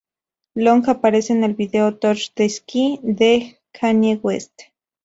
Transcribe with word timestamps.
Long 0.55 0.89
aparece 0.89 1.31
en 1.31 1.43
el 1.43 1.53
video 1.53 1.93
"Touch 1.95 2.31
The 2.33 2.49
Sky" 2.49 2.99
de 3.03 3.59
Kanye 3.71 4.15
West. 4.23 4.59